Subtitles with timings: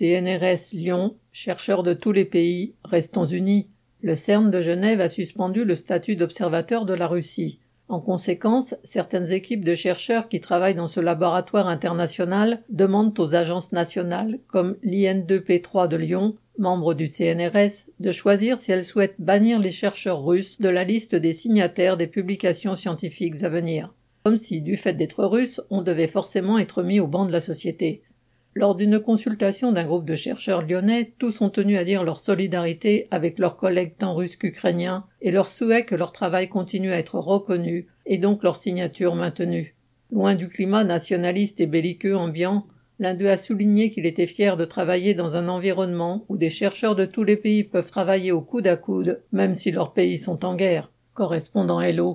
[0.00, 3.68] CNRS Lyon, chercheurs de tous les pays, restons unis.
[4.00, 7.58] Le CERN de Genève a suspendu le statut d'observateur de la Russie.
[7.86, 13.72] En conséquence, certaines équipes de chercheurs qui travaillent dans ce laboratoire international demandent aux agences
[13.72, 19.70] nationales, comme l'IN2P3 de Lyon, membre du CNRS, de choisir si elles souhaitent bannir les
[19.70, 23.92] chercheurs russes de la liste des signataires des publications scientifiques à venir.
[24.24, 27.42] Comme si, du fait d'être russe, on devait forcément être mis au banc de la
[27.42, 28.02] société.
[28.54, 33.06] Lors d'une consultation d'un groupe de chercheurs lyonnais, tous ont tenu à dire leur solidarité
[33.12, 37.14] avec leurs collègues tant russes qu'ukrainiens et leur souhait que leur travail continue à être
[37.20, 39.76] reconnu et donc leur signature maintenue.
[40.10, 42.66] Loin du climat nationaliste et belliqueux ambiant,
[42.98, 46.96] l'un d'eux a souligné qu'il était fier de travailler dans un environnement où des chercheurs
[46.96, 50.44] de tous les pays peuvent travailler au coude à coude, même si leurs pays sont
[50.44, 50.90] en guerre.
[51.14, 52.08] Correspondant Hello.